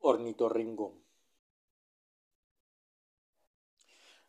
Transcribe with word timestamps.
Ornitorringo. 0.00 0.94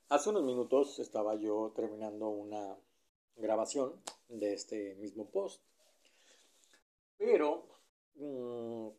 Hace 0.09 0.29
unos 0.31 0.43
minutos 0.43 0.97
estaba 0.99 1.35
yo 1.35 1.71
terminando 1.75 2.29
una 2.29 2.77
grabación 3.35 4.01
de 4.27 4.53
este 4.53 4.95
mismo 4.95 5.29
post. 5.29 5.61
Pero, 7.17 7.67
mm, 8.15 8.89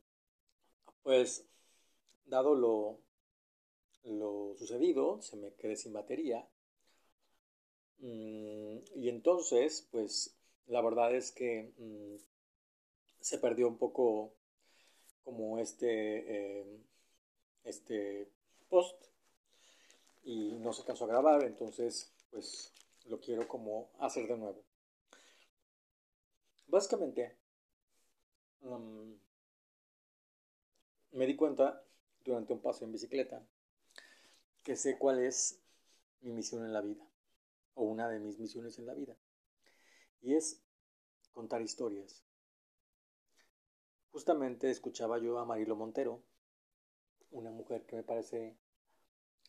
pues, 1.02 1.46
dado 2.27 2.55
lo, 2.55 3.00
lo 4.05 4.55
sucedido, 4.57 5.21
se 5.21 5.37
me 5.37 5.52
quedé 5.55 5.77
sin 5.77 5.93
batería. 5.93 6.48
Mm, 7.98 8.79
y 8.95 9.09
entonces, 9.09 9.89
pues, 9.91 10.37
la 10.66 10.80
verdad 10.80 11.14
es 11.14 11.32
que 11.32 11.73
mm, 11.77 12.16
se 13.21 13.39
perdió 13.39 13.68
un 13.68 13.79
poco 13.79 14.32
como 15.30 15.61
este, 15.61 16.59
eh, 16.59 16.80
este 17.62 18.29
post 18.69 19.01
y 20.25 20.59
no 20.59 20.73
se 20.73 20.84
cansó 20.84 21.05
a 21.05 21.09
grabar, 21.09 21.45
entonces 21.45 22.12
pues 22.30 22.73
lo 23.07 23.21
quiero 23.21 23.47
como 23.47 23.93
hacer 24.01 24.27
de 24.27 24.37
nuevo. 24.37 24.65
Básicamente, 26.66 27.37
um, 28.62 29.16
me 31.12 31.27
di 31.27 31.37
cuenta 31.37 31.80
durante 32.24 32.52
un 32.52 32.60
paso 32.60 32.85
en 32.85 32.91
bicicleta 32.91 33.41
que 34.65 34.74
sé 34.74 34.99
cuál 34.99 35.21
es 35.21 35.60
mi 36.23 36.33
misión 36.33 36.65
en 36.65 36.73
la 36.73 36.80
vida, 36.80 37.07
o 37.74 37.85
una 37.85 38.09
de 38.09 38.19
mis 38.19 38.41
misiones 38.41 38.80
en 38.80 38.87
la 38.87 38.95
vida, 38.95 39.16
y 40.23 40.35
es 40.35 40.60
contar 41.33 41.62
historias. 41.62 42.24
Justamente 44.12 44.70
escuchaba 44.70 45.19
yo 45.19 45.38
a 45.38 45.45
Marilo 45.45 45.77
Montero, 45.77 46.23
una 47.30 47.51
mujer 47.51 47.87
que 47.87 47.96
me 47.96 48.02
parece 48.02 48.57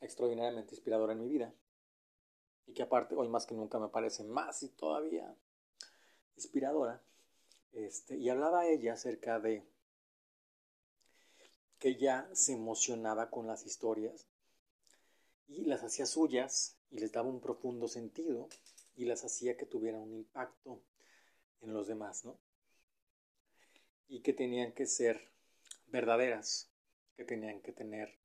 extraordinariamente 0.01 0.75
inspiradora 0.75 1.13
en 1.13 1.19
mi 1.19 1.27
vida 1.27 1.53
y 2.67 2.73
que 2.73 2.83
aparte 2.83 3.15
hoy 3.15 3.27
más 3.27 3.45
que 3.45 3.55
nunca 3.55 3.79
me 3.79 3.89
parece 3.89 4.23
más 4.23 4.61
y 4.61 4.69
todavía 4.69 5.35
inspiradora. 6.35 7.01
Este, 7.71 8.17
y 8.17 8.29
hablaba 8.29 8.67
ella 8.67 8.93
acerca 8.93 9.39
de 9.39 9.63
que 11.79 11.89
ella 11.89 12.29
se 12.33 12.53
emocionaba 12.53 13.31
con 13.31 13.47
las 13.47 13.65
historias 13.65 14.27
y 15.47 15.65
las 15.65 15.83
hacía 15.83 16.05
suyas 16.05 16.77
y 16.91 16.99
les 16.99 17.11
daba 17.11 17.29
un 17.29 17.41
profundo 17.41 17.87
sentido 17.87 18.47
y 18.95 19.05
las 19.05 19.23
hacía 19.23 19.57
que 19.57 19.65
tuvieran 19.65 20.01
un 20.01 20.13
impacto 20.13 20.83
en 21.61 21.73
los 21.73 21.87
demás, 21.87 22.25
¿no? 22.25 22.37
Y 24.11 24.19
que 24.19 24.33
tenían 24.33 24.73
que 24.73 24.85
ser 24.85 25.29
verdaderas, 25.87 26.69
que 27.15 27.23
tenían 27.23 27.61
que 27.61 27.71
tener 27.71 28.19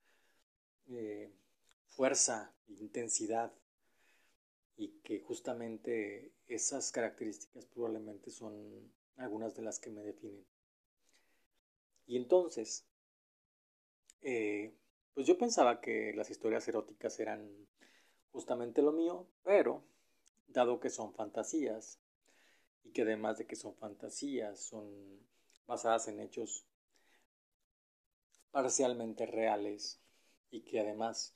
eh, 0.88 1.32
fuerza, 1.86 2.52
intensidad 2.66 3.52
y 4.76 4.88
que 5.04 5.20
justamente 5.20 6.32
esas 6.48 6.90
características 6.90 7.66
probablemente 7.66 8.32
son 8.32 8.92
algunas 9.16 9.54
de 9.54 9.62
las 9.62 9.78
que 9.78 9.90
me 9.90 10.02
definen. 10.02 10.44
Y 12.08 12.16
entonces, 12.16 12.84
eh, 14.22 14.74
pues 15.14 15.24
yo 15.28 15.38
pensaba 15.38 15.80
que 15.80 16.12
las 16.16 16.30
historias 16.30 16.66
eróticas 16.66 17.20
eran 17.20 17.48
justamente 18.32 18.82
lo 18.82 18.90
mío, 18.90 19.28
pero 19.44 19.84
dado 20.48 20.80
que 20.80 20.90
son 20.90 21.14
fantasías 21.14 22.00
y 22.82 22.90
que 22.90 23.02
además 23.02 23.38
de 23.38 23.46
que 23.46 23.54
son 23.54 23.76
fantasías, 23.76 24.58
son 24.58 25.24
basadas 25.66 26.08
en 26.08 26.20
hechos 26.20 26.64
parcialmente 28.50 29.26
reales 29.26 30.00
y 30.50 30.62
que 30.62 30.80
además 30.80 31.34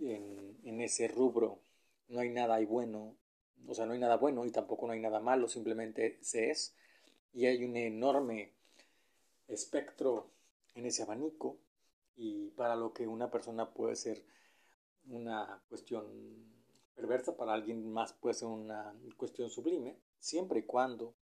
en, 0.00 0.80
ese 0.80 1.08
rubro 1.08 1.60
no 2.08 2.20
hay 2.20 2.30
nada 2.30 2.58
bueno, 2.66 3.16
o 3.66 3.74
sea, 3.74 3.86
no 3.86 3.92
hay 3.92 3.98
nada 3.98 4.16
bueno 4.16 4.44
y 4.44 4.50
tampoco 4.50 4.86
no 4.86 4.92
hay 4.92 5.00
nada 5.00 5.20
malo, 5.20 5.48
simplemente 5.48 6.18
se 6.20 6.50
es. 6.50 6.74
Y 7.32 7.46
hay 7.46 7.64
un 7.64 7.76
enorme 7.76 8.52
espectro 9.48 10.30
en 10.74 10.86
ese 10.86 11.02
abanico 11.02 11.56
y 12.16 12.50
para 12.50 12.76
lo 12.76 12.92
que 12.92 13.06
una 13.06 13.30
persona 13.30 13.70
puede 13.72 13.96
ser 13.96 14.24
una 15.06 15.62
cuestión 15.68 16.04
perversa, 16.94 17.36
para 17.36 17.54
alguien 17.54 17.90
más 17.90 18.12
puede 18.12 18.34
ser 18.34 18.48
una 18.48 18.94
cuestión 19.16 19.48
sublime, 19.48 19.96
siempre 20.18 20.60
y 20.60 20.64
cuando, 20.64 21.14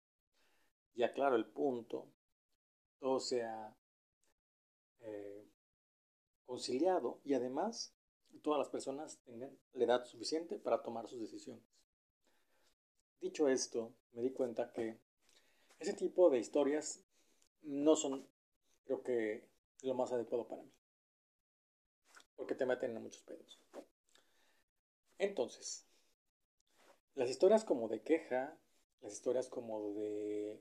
ya 0.95 1.13
claro 1.13 1.37
el 1.37 1.45
punto, 1.45 2.07
todo 2.99 3.21
sea 3.21 3.77
eh, 5.01 5.47
conciliado 6.47 7.21
y 7.25 7.35
además 7.35 7.95
todas 8.43 8.59
las 8.59 8.69
personas 8.69 9.19
tengan 9.25 9.57
la 9.75 9.85
edad 9.85 10.05
suficiente 10.05 10.59
para 10.59 10.83
tomar 10.83 11.09
sus 11.09 11.21
decisiones. 11.21 11.65
Dicho 13.21 13.49
esto, 13.49 13.93
me 14.13 14.23
di 14.23 14.31
cuenta 14.31 14.73
que 14.73 14.99
ese 15.79 15.93
tipo 15.95 16.31
de 16.31 16.39
historias 16.39 17.05
no 17.63 17.97
son, 17.97 18.27
creo 18.85 19.03
que, 19.03 19.47
lo 19.83 19.95
más 19.95 20.13
adecuado 20.13 20.47
para 20.49 20.63
mí. 20.63 20.73
Porque 22.37 22.55
te 22.55 22.67
meten 22.67 22.97
en 22.97 23.03
muchos 23.03 23.23
pedos. 23.23 23.61
Entonces, 25.19 25.85
las 27.15 27.29
historias 27.29 27.65
como 27.65 27.89
de 27.89 28.03
queja, 28.03 28.57
las 29.01 29.13
historias 29.13 29.49
como 29.49 29.93
de 29.95 30.61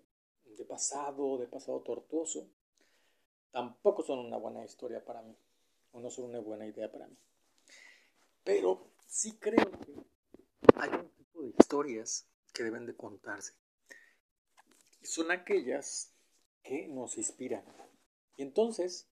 de 0.56 0.66
pasado, 0.66 1.38
de 1.38 1.48
pasado 1.48 1.82
tortuoso, 1.82 2.48
tampoco 3.52 4.04
son 4.04 4.20
una 4.20 4.38
buena 4.38 4.64
historia 4.64 5.04
para 5.04 5.22
mí, 5.22 5.36
o 5.92 6.00
no 6.00 6.10
son 6.10 6.26
una 6.26 6.40
buena 6.40 6.66
idea 6.68 6.92
para 6.92 7.08
mí. 7.08 7.18
Pero 8.44 8.92
sí 9.08 9.38
creo 9.38 9.72
que 9.72 9.94
hay 10.76 10.90
un 10.90 11.10
tipo 11.10 11.42
de 11.42 11.50
historias 11.50 12.28
que 12.54 12.64
deben 12.64 12.86
de 12.86 12.96
contarse. 12.96 13.54
Son 15.02 15.32
aquellas 15.32 16.14
que 16.64 16.88
nos 16.88 17.18
inspiran. 17.18 17.64
Y 18.36 18.44
entonces, 18.44 19.08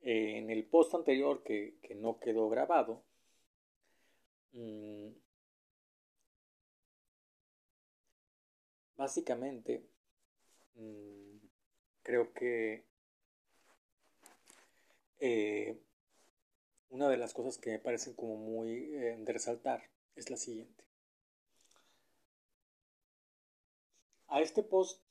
en 0.00 0.50
el 0.50 0.66
post 0.66 0.94
anterior 0.94 1.42
que, 1.42 1.78
no 1.96 2.18
quedó 2.18 2.48
grabado, 2.48 3.02
mm, 4.52 5.08
Básicamente, 8.96 9.84
mm, 10.76 11.36
creo 12.02 12.32
que 12.32 12.84
eh, 15.18 15.80
una 16.90 17.08
de 17.08 17.16
las 17.16 17.34
cosas 17.34 17.58
que 17.58 17.70
me 17.70 17.78
parecen 17.78 18.14
como 18.14 18.36
muy 18.36 18.94
eh, 18.94 19.16
de 19.18 19.32
resaltar 19.32 19.90
es 20.14 20.30
la 20.30 20.36
siguiente. 20.36 20.84
A 24.28 24.40
este 24.40 24.62
post 24.62 25.02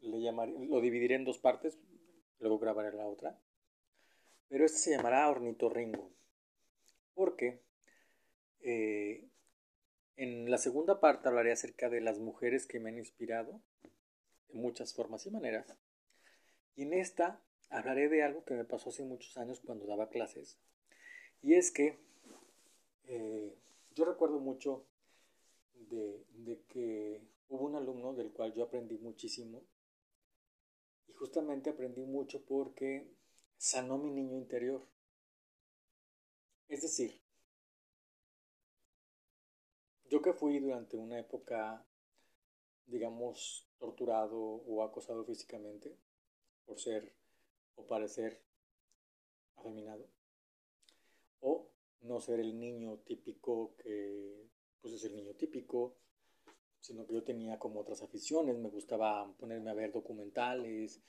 le 0.00 0.20
llamaré, 0.20 0.52
lo 0.66 0.80
dividiré 0.80 1.14
en 1.14 1.24
dos 1.24 1.38
partes, 1.38 1.78
luego 2.38 2.58
grabaré 2.58 2.92
la 2.96 3.06
otra. 3.06 3.38
Pero 4.48 4.66
este 4.66 4.78
se 4.78 4.90
llamará 4.90 5.30
Ornitorringo. 5.30 6.10
Porque 7.14 7.62
eh, 8.60 9.28
en 10.16 10.50
la 10.50 10.58
segunda 10.58 11.00
parte 11.00 11.28
hablaré 11.28 11.52
acerca 11.52 11.88
de 11.88 12.00
las 12.00 12.18
mujeres 12.18 12.66
que 12.66 12.80
me 12.80 12.90
han 12.90 12.98
inspirado 12.98 13.60
de 14.48 14.58
muchas 14.58 14.94
formas 14.94 15.26
y 15.26 15.30
maneras. 15.30 15.66
Y 16.76 16.82
en 16.82 16.94
esta 16.94 17.40
hablaré 17.70 18.08
de 18.08 18.22
algo 18.22 18.44
que 18.44 18.54
me 18.54 18.64
pasó 18.64 18.90
hace 18.90 19.04
muchos 19.04 19.36
años 19.38 19.60
cuando 19.64 19.86
daba 19.86 20.08
clases. 20.08 20.58
Y 21.42 21.54
es 21.54 21.70
que 21.70 21.98
eh, 23.08 23.56
yo 23.94 24.04
recuerdo 24.04 24.38
mucho 24.38 24.84
de 25.88 26.62
que 26.68 27.20
hubo 27.52 27.66
un 27.66 27.76
alumno 27.76 28.14
del 28.14 28.32
cual 28.32 28.54
yo 28.54 28.64
aprendí 28.64 28.98
muchísimo. 28.98 29.62
Y 31.08 31.12
justamente 31.12 31.70
aprendí 31.70 32.04
mucho 32.04 32.44
porque 32.44 33.06
sanó 33.58 33.98
mi 33.98 34.10
niño 34.10 34.36
interior. 34.36 34.86
Es 36.68 36.82
decir, 36.82 37.21
yo 40.12 40.20
que 40.20 40.34
fui 40.34 40.58
durante 40.58 40.98
una 40.98 41.18
época, 41.18 41.82
digamos, 42.84 43.66
torturado 43.78 44.38
o 44.38 44.82
acosado 44.82 45.24
físicamente 45.24 45.96
por 46.66 46.78
ser 46.78 47.14
o 47.76 47.86
parecer 47.86 48.42
afeminado, 49.56 50.06
o 51.40 51.70
no 52.02 52.20
ser 52.20 52.40
el 52.40 52.60
niño 52.60 52.98
típico 52.98 53.74
que, 53.78 54.50
pues 54.82 54.92
es 54.92 55.04
el 55.04 55.16
niño 55.16 55.32
típico, 55.32 55.96
sino 56.78 57.06
que 57.06 57.14
yo 57.14 57.24
tenía 57.24 57.58
como 57.58 57.80
otras 57.80 58.02
aficiones, 58.02 58.58
me 58.58 58.68
gustaba 58.68 59.32
ponerme 59.38 59.70
a 59.70 59.74
ver 59.74 59.92
documentales, 59.92 61.00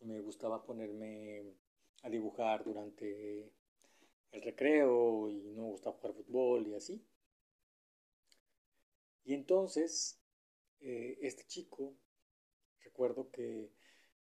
me 0.00 0.20
gustaba 0.22 0.64
ponerme 0.64 1.54
a 2.02 2.10
dibujar 2.10 2.64
durante 2.64 3.52
el 4.32 4.42
recreo 4.42 5.30
y 5.30 5.52
no 5.52 5.62
me 5.62 5.70
gustaba 5.70 5.96
jugar 5.98 6.14
fútbol 6.14 6.66
y 6.66 6.74
así. 6.74 7.06
Y 9.30 9.34
entonces, 9.34 10.20
eh, 10.80 11.16
este 11.22 11.44
chico, 11.46 11.94
recuerdo 12.82 13.30
que 13.30 13.70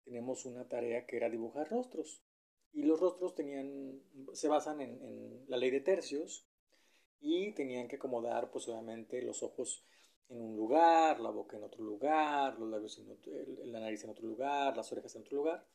tenemos 0.06 0.46
una 0.46 0.66
tarea 0.70 1.06
que 1.06 1.18
era 1.18 1.30
dibujar 1.30 1.70
rostros. 1.70 2.24
Y 2.72 2.84
los 2.84 3.02
rostros 3.02 3.36
tenían, 3.36 4.02
se 4.32 4.48
basan 4.48 4.80
en, 4.80 5.44
la 5.50 5.58
ley 5.58 5.72
de 5.72 5.82
tercios 5.82 6.48
y 7.20 7.52
tenían 7.52 7.90
que 7.90 7.98
acomodar, 7.98 8.50
pues 8.50 8.66
obviamente, 8.70 9.22
los 9.22 9.44
ojos 9.44 9.84
en 10.30 10.40
un 10.42 10.56
lugar, 10.56 11.20
la 11.20 11.32
boca 11.32 11.58
en 11.58 11.66
otro 11.66 11.84
lugar, 11.84 12.58
los 12.58 12.70
labios 12.70 12.98
en 12.98 13.74
la 13.74 13.82
nariz 13.82 14.06
en 14.06 14.12
otro 14.12 14.26
lugar, 14.26 14.78
las 14.78 14.90
orejas 14.94 15.14
en 15.18 15.24
otro 15.24 15.36
lugar, 15.36 15.68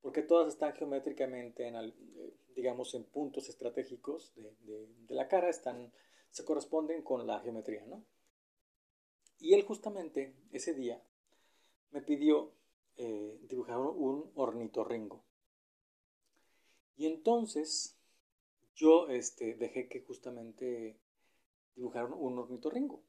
porque 0.00 0.22
todas 0.22 0.46
están 0.46 0.74
geométricamente, 0.74 1.66
en, 1.66 1.74
eh, 1.74 2.34
digamos, 2.54 2.94
en 2.94 3.02
puntos 3.02 3.48
estratégicos 3.48 4.32
de, 4.36 4.86
de 5.08 5.14
la 5.16 5.26
cara, 5.26 5.50
están, 5.50 5.92
se 6.30 6.44
corresponden 6.44 7.02
con 7.02 7.26
la 7.26 7.40
geometría, 7.40 7.84
¿no? 7.86 8.04
Y 9.40 9.54
él 9.54 9.64
justamente 9.64 10.36
ese 10.52 10.74
día 10.74 11.02
me 11.90 12.02
pidió 12.02 12.52
eh, 12.96 13.40
dibujar 13.48 13.78
un 13.78 14.30
ornitorringo. 14.34 15.24
Y 16.96 17.06
entonces 17.06 17.96
yo 18.74 19.08
este, 19.08 19.54
dejé 19.54 19.88
que 19.88 20.00
justamente 20.00 21.00
dibujaron 21.74 22.12
un 22.12 22.38
ornitorringo. 22.38 23.02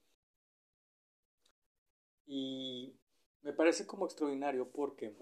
Y 2.26 2.96
me 3.42 3.52
parece 3.52 3.86
como 3.86 4.06
extraordinario 4.06 4.72
porque, 4.72 5.14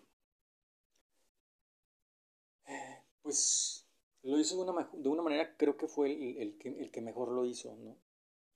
eh, 2.68 3.04
pues, 3.24 3.88
lo 4.22 4.40
hizo 4.40 4.64
de 4.64 4.70
una, 4.70 4.90
de 4.94 5.10
una 5.10 5.24
manera, 5.24 5.56
creo 5.58 5.78
que 5.78 5.88
fue 5.88 6.12
el, 6.42 6.58
que, 6.60 6.70
el 6.70 6.92
que 6.92 7.02
mejor 7.02 7.32
lo 7.32 7.46
hizo, 7.46 7.76
¿no? 7.78 7.98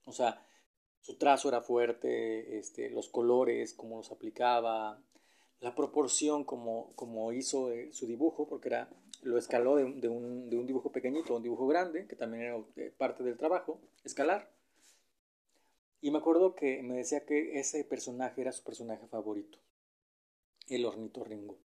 O 0.06 0.12
sea, 0.12 0.46
su 1.04 1.18
trazo 1.18 1.50
era 1.50 1.62
fuerte, 1.62 2.58
este, 2.58 2.90
los 2.90 3.10
colores, 3.10 3.74
cómo 3.74 3.98
los 3.98 4.12
aplicaba, 4.12 5.04
la 5.60 5.76
proporción 5.76 6.46
como, 6.46 6.94
como 6.96 7.34
hizo 7.34 7.72
eh, 7.74 7.92
su 7.92 8.08
dibujo, 8.08 8.48
porque 8.48 8.70
era, 8.70 8.90
lo 9.22 9.38
escaló 9.38 9.76
de, 9.76 10.08
un, 10.08 10.50
dibujo 10.50 10.94
pequeñito 10.94 11.34
a 11.34 11.38
un 11.38 11.44
dibujo 11.44 11.68
grande, 11.68 12.08
que 12.08 12.16
también 12.16 12.44
era 12.44 12.64
eh, 12.78 12.94
parte 12.98 13.22
del 13.22 13.38
trabajo, 13.38 13.82
escalar. 14.06 14.50
Y 16.00 16.10
me 16.10 16.20
acuerdo 16.20 16.56
que 16.56 16.82
me 16.84 16.96
decía 16.96 17.26
que 17.26 17.60
ese 17.60 17.84
personaje 17.84 18.40
era 18.40 18.54
su 18.54 18.64
personaje 18.64 19.06
favorito, 19.08 19.60
el 20.70 20.86
ornitorringo. 20.86 21.58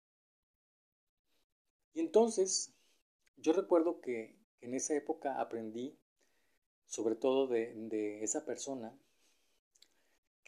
Y 1.95 2.01
entonces, 2.01 2.73
yo 3.37 3.53
recuerdo 3.53 4.01
que 4.01 4.35
en 4.63 4.75
esa 4.75 4.97
época 4.97 5.41
aprendí, 5.41 5.97
sobre 6.89 7.15
todo 7.15 7.47
de, 7.47 7.73
de 7.75 8.25
esa 8.25 8.45
persona, 8.45 8.93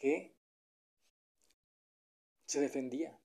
que 0.01 0.33
se 2.45 2.59
defendía. 2.59 3.17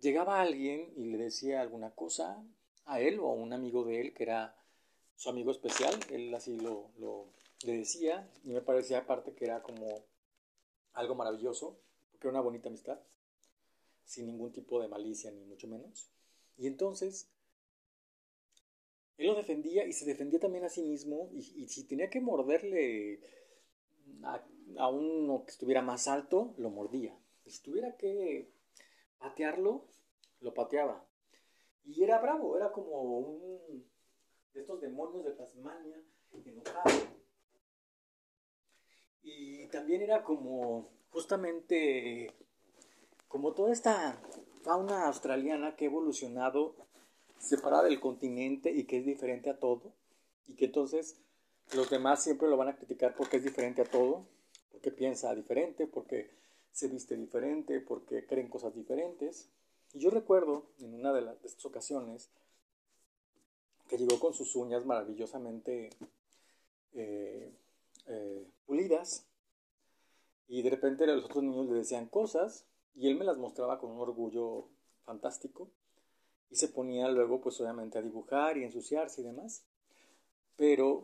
Llegaba 0.00 0.40
alguien 0.40 0.92
y 0.96 1.04
le 1.04 1.18
decía 1.18 1.60
alguna 1.60 1.94
cosa 1.94 2.44
a 2.84 3.00
él 3.00 3.20
o 3.20 3.28
a 3.28 3.34
un 3.34 3.52
amigo 3.52 3.84
de 3.84 4.00
él 4.00 4.12
que 4.12 4.24
era 4.24 4.56
su 5.14 5.30
amigo 5.30 5.52
especial, 5.52 5.94
él 6.10 6.34
así 6.34 6.58
lo, 6.58 6.90
le 7.64 7.72
decía 7.78 8.28
y 8.42 8.48
me 8.48 8.60
parecía 8.60 8.98
aparte 8.98 9.34
que 9.34 9.44
era 9.44 9.62
como 9.62 10.04
algo 10.94 11.14
maravilloso, 11.14 11.78
porque 12.10 12.26
era 12.26 12.32
una 12.32 12.40
bonita 12.40 12.68
amistad, 12.68 12.98
sin 14.04 14.26
ningún 14.26 14.52
tipo 14.52 14.80
de 14.80 14.88
malicia 14.88 15.30
ni 15.30 15.44
mucho 15.44 15.68
menos. 15.68 16.10
Y 16.58 16.66
entonces 16.66 17.28
él 19.16 19.28
lo 19.28 19.34
defendía 19.36 19.86
y 19.86 19.92
se 19.92 20.06
defendía 20.06 20.40
también 20.40 20.64
a 20.64 20.70
sí 20.70 20.82
mismo 20.82 21.30
y, 21.32 21.62
y 21.62 21.68
si 21.68 21.84
tenía 21.84 22.10
que 22.10 22.20
morderle 22.20 23.20
a, 24.24 24.42
uno 24.76 25.44
que 25.44 25.50
estuviera 25.50 25.82
más 25.82 26.08
alto, 26.08 26.54
lo 26.56 26.70
mordía. 26.70 27.16
Si 27.46 27.62
tuviera 27.62 27.96
que 27.96 28.50
patearlo, 29.18 29.84
lo 30.40 30.54
pateaba. 30.54 31.04
Y 31.84 32.02
era 32.04 32.18
bravo, 32.18 32.56
era 32.56 32.70
como 32.70 33.18
un 33.18 33.84
de 34.54 34.60
estos 34.60 34.80
demonios 34.80 35.24
de 35.24 35.32
Tasmania, 35.32 36.02
enojado. 36.44 36.90
Y 39.22 39.66
también 39.68 40.02
era 40.02 40.22
como 40.24 40.88
justamente 41.10 42.32
como 43.28 43.52
toda 43.52 43.72
esta 43.72 44.20
fauna 44.62 45.06
australiana 45.06 45.76
que 45.76 45.84
ha 45.84 45.88
evolucionado 45.88 46.74
separada 47.38 47.84
del 47.84 48.00
continente 48.00 48.70
y 48.70 48.84
que 48.84 48.98
es 48.98 49.06
diferente 49.06 49.50
a 49.50 49.58
todo. 49.58 49.92
Y 50.46 50.54
que 50.54 50.66
entonces 50.66 51.20
los 51.74 51.90
demás 51.90 52.22
siempre 52.22 52.48
lo 52.48 52.56
van 52.56 52.68
a 52.68 52.76
criticar 52.76 53.14
porque 53.14 53.36
es 53.36 53.44
diferente 53.44 53.82
a 53.82 53.84
todo, 53.84 54.26
porque 54.70 54.90
piensa 54.90 55.34
diferente, 55.34 55.86
porque 55.86 56.30
se 56.72 56.88
viste 56.88 57.16
diferente, 57.16 57.80
porque 57.80 58.26
creen 58.26 58.48
cosas 58.48 58.74
diferentes. 58.74 59.48
Y 59.92 59.98
yo 59.98 60.10
recuerdo 60.10 60.66
en 60.78 60.94
una 60.94 61.12
de, 61.12 61.22
las, 61.22 61.44
estas 61.44 61.64
ocasiones 61.66 62.30
que 63.88 63.98
llegó 63.98 64.20
con 64.20 64.34
sus 64.34 64.54
uñas 64.54 64.86
maravillosamente 64.86 65.90
eh, 66.94 67.52
eh, 68.06 68.46
pulidas 68.66 69.26
y 70.48 70.62
de 70.62 70.70
repente 70.70 71.06
los 71.06 71.24
otros 71.24 71.42
niños 71.42 71.68
le 71.68 71.78
decían 71.78 72.06
cosas 72.06 72.64
y 72.94 73.08
él 73.08 73.16
me 73.16 73.24
las 73.24 73.36
mostraba 73.36 73.78
con 73.78 73.90
un 73.90 74.00
orgullo 74.00 74.68
fantástico 75.04 75.68
y 76.50 76.56
se 76.56 76.68
ponía 76.68 77.08
luego 77.08 77.40
pues 77.40 77.60
obviamente 77.60 77.98
a 77.98 78.02
dibujar 78.02 78.58
y 78.58 78.64
ensuciarse 78.64 79.20
y 79.20 79.24
demás. 79.24 79.64
Pero 80.56 81.02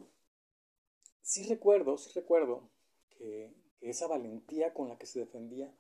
sí 1.23 1.45
recuerdo, 1.49 1.99
sí 1.99 2.11
recuerdo 2.15 2.69
que, 3.17 3.55
esa 3.81 4.07
valentía 4.07 4.73
con 4.73 4.89
la 4.89 4.99
que 4.99 5.07
se 5.07 5.21
defendía 5.21 5.73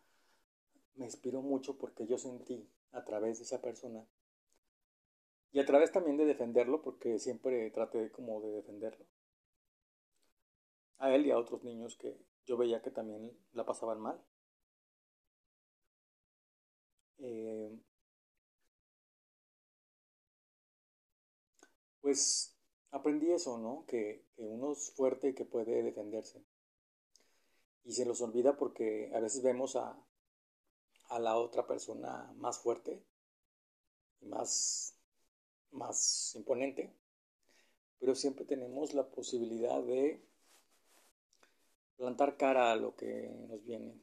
me 0.94 1.06
inspiró 1.06 1.41
mucho 1.43 1.79
porque 1.79 2.06
yo 2.06 2.19
sentí 2.19 2.69
a 2.93 3.05
través 3.05 3.38
de 3.38 3.44
esa 3.44 3.61
persona 3.62 4.06
y 5.50 5.61
a 5.61 5.67
través 5.67 5.93
también 5.93 6.17
de 6.17 6.27
defenderlo 6.27 6.83
porque 6.83 7.19
siempre 7.19 7.71
traté 7.71 8.11
como 8.12 8.41
de 8.43 8.53
defenderlo 8.53 9.06
a 10.99 11.15
él 11.15 11.27
y 11.27 11.31
a 11.31 11.38
otros 11.38 11.65
niños 11.65 11.97
que 11.97 12.17
yo 12.44 12.56
veía 12.56 12.83
que 12.83 12.91
también 12.91 13.33
la 13.53 13.65
pasaban 13.65 14.00
mal 14.00 14.23
eh, 17.19 17.79
pues 22.00 22.56
aprendí 22.93 23.32
eso, 23.32 23.59
¿no? 23.59 23.85
Que, 23.87 24.25
uno 24.37 24.73
es 24.73 24.93
fuerte 24.94 25.31
y 25.31 25.35
que 25.35 25.44
puede 25.44 25.82
defenderse. 25.82 26.41
Y 27.87 27.93
se 27.93 28.05
los 28.05 28.21
olvida 28.21 28.59
porque 28.59 29.11
a 29.15 29.21
veces 29.21 29.43
vemos 29.43 29.77
a, 29.77 29.97
a 31.09 31.19
la 31.19 31.38
otra 31.38 31.67
persona 31.67 32.31
más 32.37 32.59
fuerte 32.59 33.03
más, 34.23 34.94
más 35.70 36.34
imponente, 36.34 36.93
pero 37.99 38.15
siempre 38.15 38.44
tenemos 38.44 38.94
la 38.94 39.08
posibilidad 39.08 39.82
de 39.82 40.22
plantar 41.96 42.37
cara 42.37 42.72
a 42.72 42.77
lo 42.77 42.94
que 42.94 43.31
nos 43.49 43.65
viene, 43.65 44.01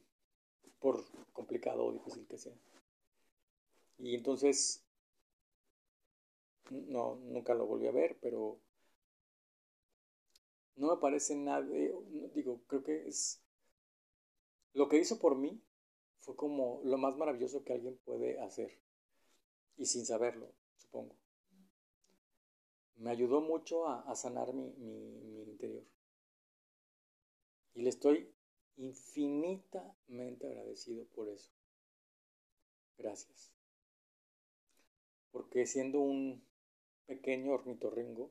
por 0.80 1.04
complicado 1.32 1.86
o 1.86 1.92
difícil 1.92 2.26
que 2.26 2.38
sea. 2.38 2.54
Y 3.98 4.14
entonces, 4.16 4.84
no, 6.70 7.16
nunca 7.16 7.54
lo 7.54 7.66
volví 7.66 7.86
a 7.86 7.92
ver, 7.92 8.18
pero 8.20 8.58
no 10.76 10.88
me 10.88 11.00
parece 11.00 11.36
nada, 11.36 11.60
digo, 12.34 12.60
creo 12.66 12.82
que 12.82 13.06
es, 13.06 13.40
lo 14.74 14.88
que 14.88 14.98
hizo 14.98 15.18
por 15.18 15.36
mí 15.36 15.62
fue 16.18 16.36
como 16.36 16.80
lo 16.84 16.98
más 16.98 17.16
maravilloso 17.16 17.64
que 17.64 17.72
alguien 17.72 17.96
puede 18.04 18.40
hacer, 18.40 18.78
y 19.76 19.86
sin 19.86 20.04
saberlo, 20.04 20.52
supongo. 20.76 21.16
Me 22.96 23.10
ayudó 23.10 23.40
mucho 23.40 23.88
a, 23.88 24.14
sanar 24.14 24.52
mi, 24.52 24.68
interior. 25.42 25.84
Y 27.74 27.82
le 27.82 27.90
estoy 27.90 28.32
infinitamente 28.76 30.46
agradecido 30.46 31.04
por 31.06 31.28
eso. 31.28 31.50
Gracias. 32.96 33.52
Porque 35.32 35.66
siendo 35.66 36.00
un 36.00 36.44
pequeño 37.06 37.52
ornitorrinco, 37.52 38.30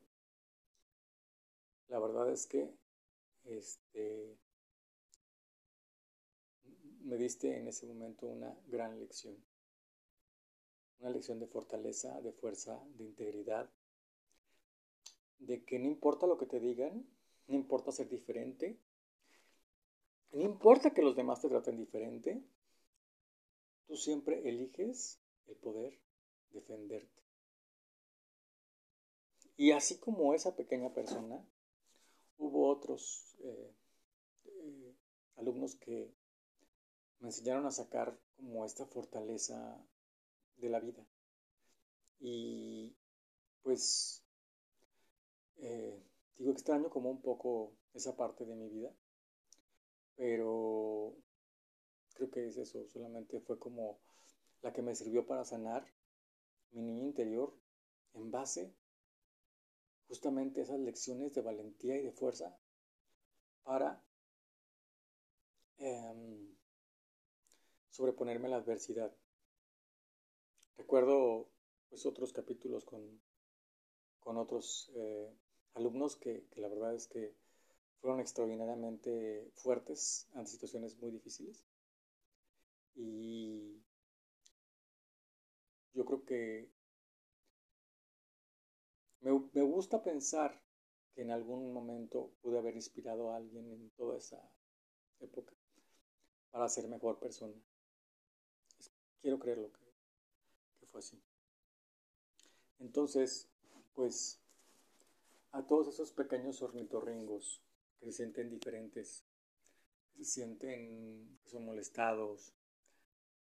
la 1.88 1.98
verdad 1.98 2.32
es 2.32 2.46
que 2.46 2.74
este, 3.44 4.38
me 7.04 7.16
diste 7.16 7.58
en 7.58 7.68
ese 7.68 7.86
momento 7.86 8.26
una 8.26 8.56
gran 8.66 8.98
lección. 8.98 9.36
Una 11.00 11.10
lección 11.10 11.38
de 11.38 11.46
fortaleza, 11.46 12.20
de 12.22 12.32
fuerza, 12.32 12.82
de 12.96 13.04
integridad. 13.04 13.70
De 15.38 15.64
que 15.64 15.78
no 15.78 15.86
importa 15.86 16.26
lo 16.26 16.38
que 16.38 16.46
te 16.46 16.60
digan, 16.60 17.06
no 17.46 17.54
importa 17.54 17.92
ser 17.92 18.08
diferente, 18.08 18.78
no 20.32 20.42
importa 20.42 20.94
que 20.94 21.02
los 21.02 21.14
demás 21.14 21.42
te 21.42 21.48
traten 21.48 21.76
diferente, 21.76 22.42
tú 23.86 23.96
siempre 23.96 24.48
eliges 24.48 25.20
el 25.46 25.56
poder 25.56 25.98
defenderte. 26.50 27.22
Y 29.56 29.72
así 29.72 29.98
como 29.98 30.34
esa 30.34 30.56
pequeña 30.56 30.92
persona, 30.94 31.44
hubo 32.38 32.68
otros 32.68 33.36
eh, 33.40 33.74
eh, 34.46 34.94
alumnos 35.36 35.76
que 35.76 36.10
me 37.24 37.30
enseñaron 37.30 37.64
a 37.64 37.70
sacar 37.70 38.14
como 38.36 38.66
esta 38.66 38.84
fortaleza 38.84 39.82
de 40.58 40.68
la 40.68 40.78
vida. 40.78 41.02
Y 42.20 42.94
pues, 43.62 44.22
eh, 45.56 46.02
digo, 46.36 46.52
extraño 46.52 46.90
como 46.90 47.10
un 47.10 47.22
poco 47.22 47.72
esa 47.94 48.14
parte 48.14 48.44
de 48.44 48.54
mi 48.54 48.68
vida, 48.68 48.94
pero 50.16 51.16
creo 52.12 52.30
que 52.30 52.46
es 52.46 52.58
eso, 52.58 52.86
solamente 52.88 53.40
fue 53.40 53.58
como 53.58 53.98
la 54.60 54.74
que 54.74 54.82
me 54.82 54.94
sirvió 54.94 55.26
para 55.26 55.46
sanar 55.46 55.90
mi 56.72 56.82
niño 56.82 57.04
interior 57.06 57.54
en 58.12 58.30
base 58.30 58.74
justamente 60.08 60.60
esas 60.60 60.78
lecciones 60.78 61.32
de 61.32 61.40
valentía 61.40 61.96
y 61.96 62.02
de 62.02 62.12
fuerza 62.12 62.54
para 63.62 64.04
em, 65.78 66.53
sobreponerme 67.94 68.48
a 68.48 68.50
la 68.50 68.56
adversidad. 68.56 69.14
Recuerdo 70.76 71.48
pues 71.88 72.04
otros 72.06 72.32
capítulos 72.32 72.84
con, 72.84 73.22
con 74.18 74.36
otros 74.36 74.90
eh, 74.96 75.32
alumnos 75.74 76.16
que, 76.16 76.44
que 76.50 76.60
la 76.60 76.66
verdad 76.66 76.92
es 76.96 77.06
que 77.06 77.36
fueron 78.00 78.18
extraordinariamente 78.18 79.48
fuertes 79.54 80.28
ante 80.34 80.50
situaciones 80.50 80.98
muy 80.98 81.12
difíciles. 81.12 81.64
Y 82.96 83.80
yo 85.92 86.04
creo 86.04 86.24
que 86.24 86.68
me, 89.20 89.30
me, 89.52 89.62
gusta 89.62 90.02
pensar 90.02 90.60
que 91.14 91.22
en 91.22 91.30
algún 91.30 91.72
momento 91.72 92.32
pude 92.42 92.58
haber 92.58 92.74
inspirado 92.74 93.30
a 93.30 93.36
alguien 93.36 93.70
en 93.70 93.90
toda 93.90 94.18
esa 94.18 94.42
época 95.20 95.54
para 96.50 96.68
ser 96.68 96.88
mejor 96.88 97.20
persona. 97.20 97.54
Quiero 99.24 99.38
creerlo 99.38 99.72
que, 99.72 100.86
fue 100.92 100.98
así. 101.00 101.18
Entonces, 102.78 103.48
pues, 103.94 104.38
a 105.50 105.62
todos 105.62 105.88
esos 105.88 106.12
pequeños 106.12 106.60
ornitorringos 106.60 107.62
que 107.98 108.04
se 108.04 108.12
sienten 108.12 108.50
diferentes, 108.50 109.24
que 110.14 110.24
se 110.24 110.30
sienten 110.30 111.38
que 111.42 111.48
son 111.48 111.64
molestados, 111.64 112.52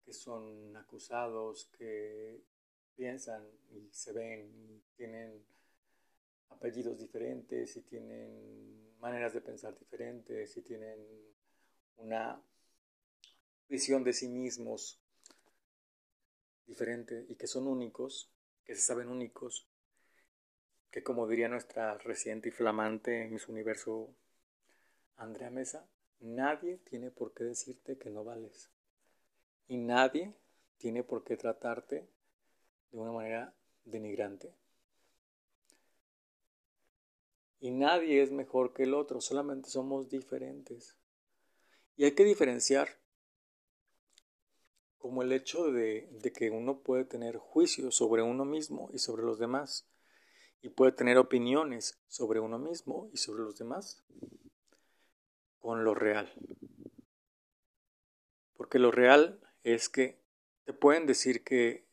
que 0.04 0.12
son 0.12 0.76
acusados, 0.76 1.70
que 1.78 2.42
piensan 2.94 3.42
y 3.70 3.88
se 3.90 4.12
ven 4.12 4.52
y 4.54 4.82
tienen 4.98 5.42
apellidos 6.50 6.98
diferentes 6.98 7.74
y 7.78 7.80
tienen 7.80 8.98
maneras 8.98 9.32
de 9.32 9.40
pensar 9.40 9.78
diferentes 9.78 10.54
y 10.58 10.60
tienen 10.60 10.98
una 11.96 12.38
visión 13.66 14.04
de 14.04 14.12
sí 14.12 14.28
mismos 14.28 15.00
diferente 16.70 17.26
y 17.28 17.34
que 17.34 17.48
son 17.48 17.66
únicos, 17.66 18.30
que 18.64 18.74
se 18.74 18.80
saben 18.80 19.08
únicos, 19.08 19.68
que 20.90 21.02
como 21.02 21.26
diría 21.26 21.48
nuestra 21.48 21.98
reciente 21.98 22.48
y 22.48 22.52
flamante 22.52 23.26
Miss 23.28 23.48
Universo 23.48 24.14
Andrea 25.16 25.50
Mesa, 25.50 25.86
nadie 26.20 26.78
tiene 26.78 27.10
por 27.10 27.34
qué 27.34 27.44
decirte 27.44 27.98
que 27.98 28.10
no 28.10 28.24
vales. 28.24 28.70
Y 29.66 29.76
nadie 29.78 30.32
tiene 30.78 31.02
por 31.02 31.24
qué 31.24 31.36
tratarte 31.36 32.08
de 32.92 32.98
una 32.98 33.12
manera 33.12 33.52
denigrante. 33.84 34.54
Y 37.58 37.72
nadie 37.72 38.22
es 38.22 38.30
mejor 38.30 38.72
que 38.72 38.84
el 38.84 38.94
otro, 38.94 39.20
solamente 39.20 39.68
somos 39.68 40.08
diferentes. 40.08 40.96
Y 41.96 42.04
hay 42.04 42.12
que 42.12 42.24
diferenciar 42.24 42.88
como 45.00 45.22
el 45.22 45.32
hecho 45.32 45.72
de, 45.72 46.08
que 46.36 46.50
uno 46.50 46.80
puede 46.80 47.04
tener 47.04 47.38
juicios 47.38 47.96
sobre 47.96 48.22
uno 48.22 48.44
mismo 48.44 48.90
y 48.92 48.98
sobre 48.98 49.22
los 49.24 49.38
demás, 49.38 49.88
y 50.60 50.68
puede 50.68 50.92
tener 50.92 51.16
opiniones 51.16 51.98
sobre 52.06 52.38
uno 52.38 52.58
mismo 52.58 53.08
y 53.12 53.16
sobre 53.16 53.42
los 53.42 53.56
demás, 53.56 54.04
con 55.58 55.84
lo 55.84 55.94
real. 55.94 56.30
Porque 58.52 58.78
lo 58.78 58.90
real 58.90 59.40
es 59.64 59.88
que 59.88 60.20
te 60.64 60.74
pueden 60.74 61.06
decir 61.06 61.44
que 61.44 61.86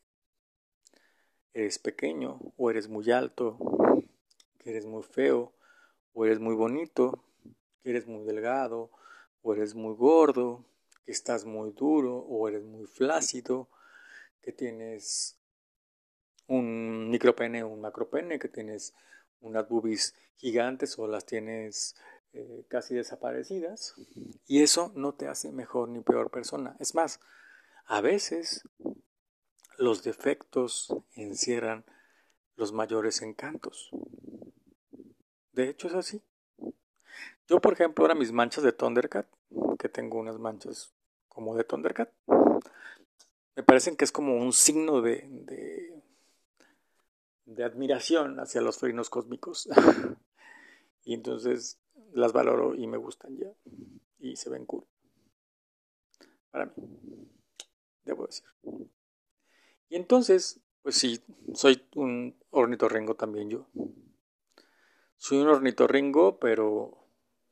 eres 1.54 1.78
pequeño 1.78 2.38
o 2.58 2.70
eres 2.70 2.88
muy 2.88 3.10
alto, 3.10 3.58
que 4.58 4.68
eres 4.68 4.84
muy 4.84 5.02
feo 5.02 5.54
o 6.12 6.26
eres 6.26 6.40
muy 6.40 6.54
bonito, 6.54 7.24
que 7.82 7.88
eres 7.88 8.06
muy 8.06 8.26
delgado 8.26 8.90
o 9.40 9.54
eres 9.54 9.74
muy 9.74 9.94
gordo, 9.94 10.66
que 11.08 11.12
estás 11.12 11.46
muy 11.46 11.70
duro 11.70 12.18
o 12.18 12.48
eres 12.48 12.62
muy 12.64 12.84
flácido, 12.84 13.70
que 14.42 14.52
tienes 14.52 15.38
un 16.46 17.08
micropene 17.08 17.62
o 17.62 17.68
un 17.68 17.80
macropene, 17.80 18.38
que 18.38 18.50
tienes 18.50 18.92
unas 19.40 19.66
boobies 19.66 20.14
gigantes 20.36 20.98
o 20.98 21.08
las 21.08 21.24
tienes 21.24 21.96
eh, 22.34 22.66
casi 22.68 22.94
desaparecidas. 22.94 23.94
Y 24.46 24.62
eso 24.62 24.92
no 24.96 25.14
te 25.14 25.28
hace 25.28 25.50
mejor 25.50 25.88
ni 25.88 26.00
peor 26.00 26.30
persona. 26.30 26.76
Es 26.78 26.94
más, 26.94 27.20
a 27.86 28.02
veces 28.02 28.68
los 29.78 30.02
defectos 30.02 30.94
encierran 31.14 31.86
los 32.54 32.74
mayores 32.74 33.22
encantos. 33.22 33.88
De 35.52 35.70
hecho 35.70 35.88
es 35.88 35.94
así. 35.94 36.22
Yo, 37.46 37.62
por 37.62 37.72
ejemplo, 37.72 38.04
ahora 38.04 38.14
mis 38.14 38.30
manchas 38.30 38.62
de 38.62 38.72
Thundercat, 38.72 39.26
que 39.78 39.88
tengo 39.88 40.18
unas 40.18 40.38
manchas 40.38 40.92
como 41.38 41.54
de 41.54 41.62
Thundercat, 41.62 42.12
me 43.54 43.62
parecen 43.62 43.94
que 43.96 44.04
es 44.04 44.10
como 44.10 44.34
un 44.34 44.52
signo 44.52 45.02
de, 45.02 45.24
de, 47.44 47.62
admiración 47.62 48.40
hacia 48.40 48.60
los 48.60 48.78
felinos 48.78 49.08
cósmicos. 49.08 49.68
y 51.04 51.14
entonces 51.14 51.78
las 52.12 52.32
valoro 52.32 52.74
y 52.74 52.88
me 52.88 52.96
gustan 52.96 53.36
ya. 53.36 53.52
Y 54.18 54.34
se 54.34 54.50
ven 54.50 54.66
cool. 54.66 54.84
Para 56.50 56.66
mí 56.66 56.72
debo 58.02 58.26
decir. 58.26 58.46
Y 59.90 59.94
entonces, 59.94 60.58
pues 60.82 60.96
sí, 60.96 61.22
soy 61.54 61.86
un 61.94 62.34
ornitorringo 62.50 63.14
también 63.14 63.48
yo. 63.48 63.68
Soy 65.18 65.38
un 65.38 65.46
ornitorringo, 65.46 66.40
pero, 66.40 66.98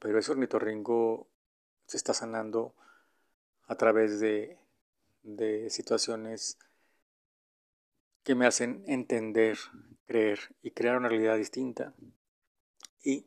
pero 0.00 0.18
ese 0.18 0.32
ornitorringo 0.32 1.28
se 1.86 1.98
está 1.98 2.12
sanando 2.12 2.74
a 3.66 3.76
través 3.76 4.20
de, 4.20 4.58
de 5.22 5.70
situaciones 5.70 6.58
que 8.22 8.34
me 8.34 8.46
hacen 8.46 8.84
entender, 8.86 9.58
creer 10.06 10.40
y 10.62 10.72
crear 10.72 10.96
una 10.96 11.08
realidad 11.08 11.36
distinta. 11.36 11.94
Y 13.02 13.26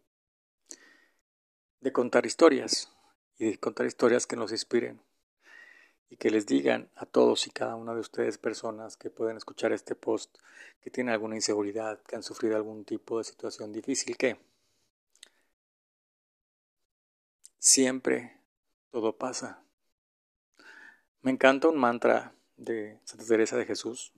de 1.81 1.91
contar 1.93 2.25
historias, 2.25 2.91
y 3.37 3.51
de 3.51 3.57
contar 3.57 3.85
historias 3.85 4.27
que 4.27 4.35
nos 4.35 4.51
inspiren 4.51 5.01
y 6.09 6.17
que 6.17 6.31
les 6.31 6.45
digan 6.45 6.89
a 6.95 7.05
todos 7.05 7.45
y 7.47 7.51
cada 7.51 7.75
una 7.75 7.93
de 7.93 7.99
ustedes 8.01 8.37
personas 8.37 8.97
que 8.97 9.09
pueden 9.09 9.37
escuchar 9.37 9.71
este 9.71 9.95
post 9.95 10.37
que 10.81 10.89
tienen 10.89 11.13
alguna 11.13 11.35
inseguridad, 11.35 12.01
que 12.03 12.15
han 12.15 12.23
sufrido 12.23 12.55
algún 12.55 12.83
tipo 12.83 13.19
de 13.19 13.23
situación 13.23 13.71
difícil, 13.71 14.17
que 14.17 14.39
siempre 17.59 18.41
todo 18.91 19.15
pasa. 19.17 19.63
Me 21.21 21.31
encanta 21.31 21.67
un 21.67 21.77
mantra 21.77 22.33
de 22.55 22.97
Santa 23.03 23.25
Teresa 23.25 23.57
de 23.57 23.65
Jesús, 23.65 24.13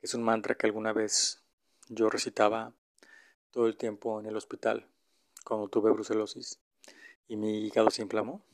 es 0.00 0.12
un 0.12 0.24
mantra 0.24 0.56
que 0.56 0.66
alguna 0.66 0.92
vez 0.92 1.40
yo 1.88 2.10
recitaba 2.10 2.74
todo 3.52 3.68
el 3.68 3.76
tiempo 3.76 4.18
en 4.18 4.26
el 4.26 4.36
hospital 4.36 4.88
cuando 5.44 5.68
tuve 5.68 5.92
brucelosis 5.92 6.58
y 7.28 7.36
mi 7.36 7.64
hígado 7.64 7.90
se 7.90 8.02
inflamó. 8.02 8.44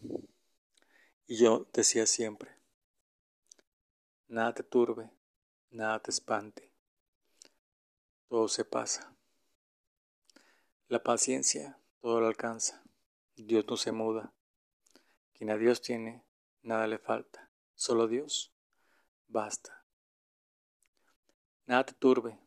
Y 1.26 1.38
yo 1.38 1.66
decía 1.72 2.04
siempre, 2.04 2.54
nada 4.28 4.52
te 4.52 4.62
turbe, 4.62 5.10
nada 5.70 6.00
te 6.00 6.10
espante, 6.10 6.70
todo 8.28 8.48
se 8.48 8.66
pasa. 8.66 9.16
La 10.88 11.02
paciencia 11.02 11.78
todo 12.02 12.20
lo 12.20 12.26
alcanza, 12.26 12.82
Dios 13.34 13.64
no 13.66 13.78
se 13.78 13.92
muda. 13.92 14.34
Quien 15.32 15.50
a 15.50 15.56
Dios 15.56 15.80
tiene, 15.80 16.27
nada 16.68 16.86
le 16.86 16.98
falta, 16.98 17.50
solo 17.74 18.06
Dios 18.06 18.52
basta. 19.26 19.82
Nada 21.64 21.86
te 21.86 21.94
turbe, 21.94 22.38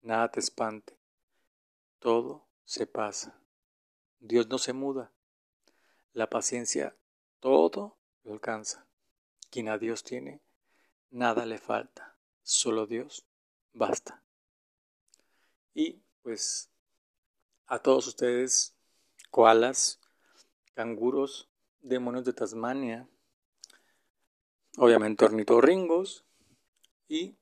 nada 0.00 0.30
te 0.30 0.40
espante, 0.40 0.98
todo 1.98 2.48
se 2.64 2.86
pasa. 2.86 3.38
Dios 4.18 4.48
no 4.48 4.56
se 4.56 4.72
muda. 4.72 5.12
La 6.14 6.30
paciencia 6.30 6.96
todo 7.40 7.98
lo 8.22 8.32
alcanza. 8.32 8.86
Quien 9.50 9.68
a 9.68 9.76
Dios 9.76 10.04
tiene, 10.04 10.40
nada 11.10 11.44
le 11.44 11.58
falta. 11.58 12.16
Solo 12.42 12.86
Dios 12.86 13.26
basta. 13.74 14.22
Y 15.74 16.02
pues 16.22 16.70
a 17.66 17.78
todos 17.78 18.06
ustedes, 18.06 18.74
koalas, 19.30 20.00
canguros, 20.72 21.50
demonios 21.80 22.24
de 22.24 22.32
Tasmania, 22.32 23.06
obviamente 24.76 25.24
ornitorringos 25.24 26.24
y 27.08 27.36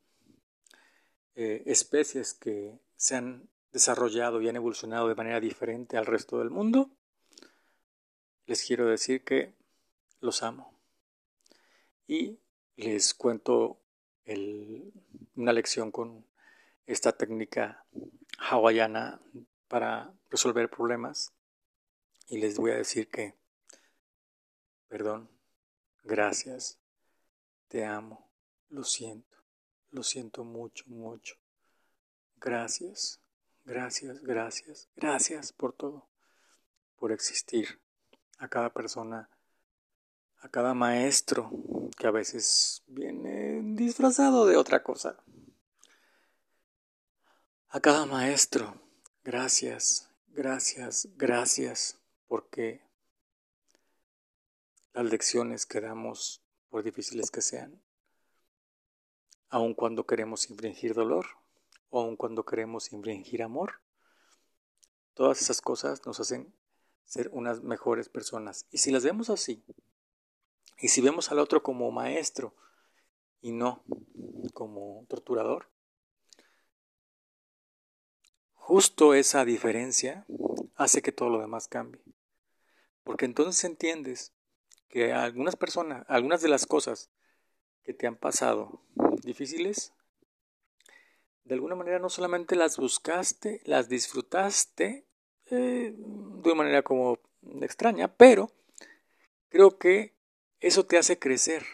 eh, 1.34 1.62
especies 1.66 2.34
que 2.34 2.78
se 2.96 3.16
han 3.16 3.48
desarrollado 3.72 4.40
y 4.40 4.48
han 4.48 4.56
evolucionado 4.56 5.08
de 5.08 5.14
manera 5.14 5.40
diferente 5.40 5.96
al 5.96 6.06
resto 6.06 6.38
del 6.38 6.50
mundo, 6.50 6.90
les 8.46 8.62
quiero 8.64 8.86
decir 8.86 9.24
que 9.24 9.54
los 10.20 10.42
amo. 10.42 10.78
Y 12.06 12.38
les 12.76 13.14
cuento 13.14 13.78
una 15.34 15.52
lección 15.52 15.90
con 15.90 16.26
esta 16.86 17.12
técnica 17.12 17.86
hawaiana 18.38 19.20
para 19.68 20.12
resolver 20.30 20.68
problemas. 20.68 21.32
Y 22.28 22.38
les 22.38 22.56
voy 22.56 22.72
a 22.72 22.76
decir 22.76 23.08
que, 23.08 23.34
perdón, 24.88 25.30
gracias, 26.04 26.81
te 27.72 27.86
amo, 27.86 28.28
lo 28.68 28.84
siento, 28.84 29.38
lo 29.92 30.02
siento 30.02 30.44
mucho, 30.44 30.84
mucho. 30.88 31.36
Gracias, 32.36 33.18
gracias, 33.64 34.20
gracias, 34.20 34.90
gracias 34.94 35.54
por 35.54 35.72
todo, 35.72 36.06
por 36.98 37.12
existir. 37.12 37.80
A 38.36 38.48
cada 38.48 38.68
persona, 38.74 39.30
a 40.40 40.50
cada 40.50 40.74
maestro 40.74 41.50
que 41.96 42.06
a 42.06 42.10
veces 42.10 42.82
viene 42.88 43.62
disfrazado 43.74 44.44
de 44.44 44.58
otra 44.58 44.82
cosa. 44.82 45.16
A 47.70 47.80
cada 47.80 48.04
maestro, 48.04 48.82
gracias, 49.24 50.10
gracias, 50.26 51.08
gracias, 51.16 51.98
porque 52.28 52.82
las 54.92 55.06
lecciones 55.06 55.64
que 55.64 55.80
damos, 55.80 56.41
por 56.72 56.82
difíciles 56.82 57.30
que 57.30 57.42
sean, 57.42 57.82
aun 59.50 59.74
cuando 59.74 60.06
queremos 60.06 60.48
infringir 60.48 60.94
dolor, 60.94 61.26
o 61.90 62.00
aun 62.00 62.16
cuando 62.16 62.46
queremos 62.46 62.94
infringir 62.94 63.42
amor, 63.42 63.82
todas 65.12 65.42
esas 65.42 65.60
cosas 65.60 66.06
nos 66.06 66.18
hacen 66.18 66.50
ser 67.04 67.28
unas 67.30 67.62
mejores 67.62 68.08
personas. 68.08 68.66
Y 68.70 68.78
si 68.78 68.90
las 68.90 69.04
vemos 69.04 69.28
así, 69.28 69.62
y 70.78 70.88
si 70.88 71.02
vemos 71.02 71.30
al 71.30 71.40
otro 71.40 71.62
como 71.62 71.90
maestro 71.90 72.54
y 73.42 73.52
no 73.52 73.84
como 74.54 75.04
torturador, 75.10 75.68
justo 78.54 79.12
esa 79.12 79.44
diferencia 79.44 80.24
hace 80.74 81.02
que 81.02 81.12
todo 81.12 81.28
lo 81.28 81.38
demás 81.38 81.68
cambie. 81.68 82.02
Porque 83.04 83.26
entonces 83.26 83.62
entiendes 83.64 84.32
que 84.92 85.10
algunas 85.14 85.56
personas, 85.56 86.04
algunas 86.06 86.42
de 86.42 86.50
las 86.50 86.66
cosas 86.66 87.10
que 87.82 87.94
te 87.94 88.06
han 88.06 88.16
pasado 88.16 88.82
difíciles, 89.22 89.94
de 91.44 91.54
alguna 91.54 91.74
manera 91.74 91.98
no 91.98 92.10
solamente 92.10 92.56
las 92.56 92.76
buscaste, 92.76 93.62
las 93.64 93.88
disfrutaste 93.88 95.06
eh, 95.46 95.94
de 95.96 96.42
una 96.44 96.54
manera 96.54 96.82
como 96.82 97.18
extraña, 97.62 98.14
pero 98.14 98.52
creo 99.48 99.78
que 99.78 100.14
eso 100.60 100.84
te 100.84 100.98
hace 100.98 101.18
crecer. 101.18 101.64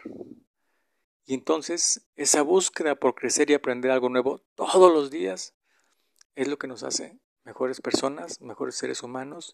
Y 1.26 1.34
entonces 1.34 2.06
esa 2.14 2.42
búsqueda 2.42 2.94
por 2.94 3.16
crecer 3.16 3.50
y 3.50 3.54
aprender 3.54 3.90
algo 3.90 4.08
nuevo 4.10 4.38
todos 4.54 4.92
los 4.92 5.10
días 5.10 5.54
es 6.36 6.46
lo 6.46 6.56
que 6.56 6.68
nos 6.68 6.84
hace 6.84 7.18
mejores 7.42 7.80
personas, 7.80 8.40
mejores 8.40 8.76
seres 8.76 9.02
humanos 9.02 9.52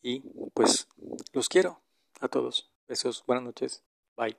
y 0.00 0.20
pues 0.54 0.88
los 1.34 1.50
quiero 1.50 1.82
a 2.20 2.28
todos. 2.28 2.72
Besos, 2.88 3.22
buenas 3.26 3.44
noches, 3.44 3.84
bye. 4.16 4.36